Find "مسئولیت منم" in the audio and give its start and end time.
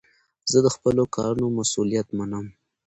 1.59-2.45